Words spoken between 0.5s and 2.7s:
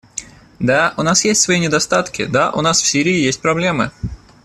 Да, у нас есть свои недостатки; да, у